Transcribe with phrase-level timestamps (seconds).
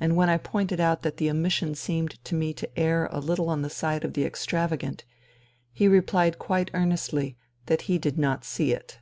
[0.00, 3.48] And when I pointed out that the omission seemed to me to err a little
[3.48, 5.04] on the side of the extravagant,
[5.70, 7.36] he replied quite earnestly
[7.66, 8.98] that he did not" see it."